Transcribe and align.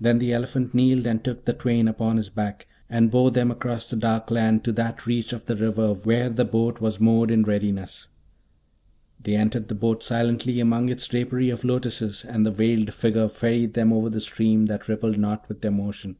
Then 0.00 0.18
the 0.18 0.32
elephant 0.32 0.74
kneeled 0.74 1.06
and 1.06 1.22
took 1.22 1.44
the 1.44 1.52
twain 1.52 1.86
upon 1.86 2.16
his 2.16 2.28
back, 2.28 2.66
and 2.90 3.08
bore 3.08 3.30
them 3.30 3.52
across 3.52 3.88
the 3.88 3.94
dark 3.94 4.32
land 4.32 4.64
to 4.64 4.72
that 4.72 5.06
reach 5.06 5.32
of 5.32 5.44
the 5.44 5.54
river 5.54 5.94
where 5.94 6.28
the 6.28 6.44
boat 6.44 6.80
was 6.80 6.98
moored 6.98 7.30
in 7.30 7.44
readiness. 7.44 8.08
They 9.22 9.36
entered 9.36 9.68
the 9.68 9.76
boat 9.76 10.02
silently 10.02 10.58
among 10.58 10.88
its 10.88 11.06
drapery 11.06 11.50
of 11.50 11.62
lotuses, 11.62 12.24
and 12.24 12.44
the 12.44 12.50
Veiled 12.50 12.92
Figure 12.92 13.28
ferried 13.28 13.74
them 13.74 13.92
over 13.92 14.10
the 14.10 14.20
stream 14.20 14.64
that 14.64 14.88
rippled 14.88 15.18
not 15.20 15.48
with 15.48 15.60
their 15.60 15.70
motion. 15.70 16.16